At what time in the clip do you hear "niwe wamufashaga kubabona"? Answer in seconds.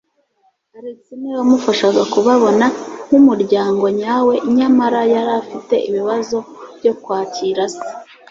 1.17-2.65